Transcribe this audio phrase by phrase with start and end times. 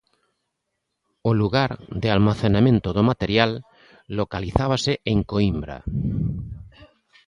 [1.29, 3.51] O lugar de almacenamento do material
[4.19, 5.77] localizábase en Coímbra.